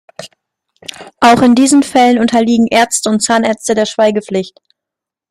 [1.19, 4.59] Auch in diesen Fällen unterliegen Ärzte und Zahnärzte der Schweigepflicht.